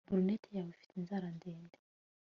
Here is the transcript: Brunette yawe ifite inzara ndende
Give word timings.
Brunette 0.09 0.49
yawe 0.55 0.69
ifite 0.73 0.93
inzara 0.99 1.27
ndende 1.37 1.77